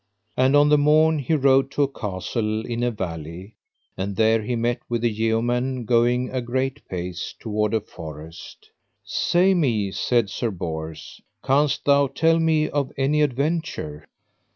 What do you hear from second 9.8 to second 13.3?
said Sir Bors, canst thou tell me of any